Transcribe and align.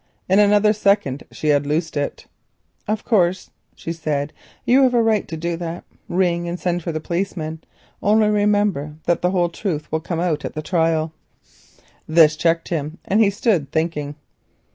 In 0.27 0.39
another 0.39 0.73
second 0.73 1.25
she 1.29 1.49
had 1.49 1.67
loosed 1.67 1.95
it. 1.95 2.25
"Of 2.87 3.05
course," 3.05 3.51
she 3.75 3.93
said, 3.93 4.33
"you 4.65 4.81
have 4.81 4.95
a 4.95 5.03
right 5.03 5.27
to 5.27 5.37
do 5.37 5.55
that. 5.57 5.83
Ring 6.09 6.47
and 6.49 6.59
send 6.59 6.81
for 6.81 6.91
the 6.91 6.99
policeman, 6.99 7.63
only 8.01 8.27
remember 8.27 8.95
that 9.03 9.03
nothing 9.03 9.03
is 9.03 9.03
known 9.03 9.03
now, 9.03 9.03
but 9.05 9.21
the 9.21 9.29
whole 9.29 9.49
truth 9.49 9.91
will 9.91 9.99
come 9.99 10.19
out 10.19 10.43
at 10.43 10.55
the 10.55 10.63
trial." 10.63 11.13
This 12.07 12.35
checked 12.35 12.69
him, 12.69 12.97
and 13.05 13.21
he 13.23 13.29
stood 13.29 13.71
thinking. 13.71 14.15